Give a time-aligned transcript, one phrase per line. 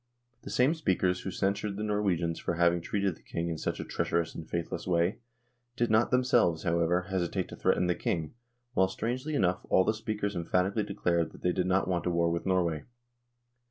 [0.41, 3.83] The same speakers who censured the Norwegians for having treated the King in such a"
[3.85, 5.19] treacherous and faithless way"
[5.77, 8.33] did not themselves, however, hesitate to threaten the King,
[8.73, 12.31] while, strangely enough, all the speakers emphatically declared that they did not want a war
[12.31, 12.85] with Norway.